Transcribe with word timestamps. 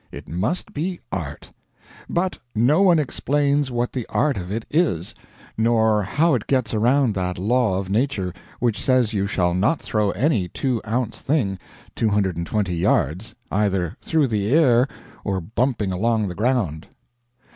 It 0.11 0.27
must 0.27 0.73
be 0.73 0.99
art. 1.11 1.51
But 2.09 2.39
no 2.55 2.81
one 2.81 2.97
explains 2.97 3.69
what 3.69 3.93
the 3.93 4.07
art 4.09 4.35
of 4.35 4.51
it 4.51 4.65
is; 4.71 5.13
nor 5.59 6.01
how 6.01 6.33
it 6.33 6.47
gets 6.47 6.73
around 6.73 7.13
that 7.13 7.37
law 7.37 7.77
of 7.77 7.87
nature 7.87 8.33
which 8.59 8.81
says 8.81 9.13
you 9.13 9.27
shall 9.27 9.53
not 9.53 9.79
throw 9.79 10.09
any 10.09 10.47
two 10.47 10.81
ounce 10.87 11.21
thing 11.21 11.59
220 11.95 12.73
yards, 12.73 13.35
either 13.51 13.95
through 14.01 14.25
the 14.27 14.49
air 14.51 14.87
or 15.23 15.39
bumping 15.39 15.91
along 15.91 16.29
the 16.29 16.33
ground. 16.33 16.87